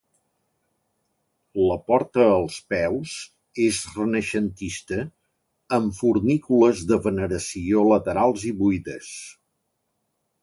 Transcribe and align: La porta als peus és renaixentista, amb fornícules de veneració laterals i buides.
La 1.71 1.75
porta 1.89 2.23
als 2.37 2.55
peus 2.73 3.11
és 3.65 3.81
renaixentista, 3.97 4.99
amb 5.79 5.95
fornícules 5.99 6.81
de 6.93 6.99
veneració 7.09 7.85
laterals 7.91 8.47
i 8.53 8.55
buides. 8.63 9.13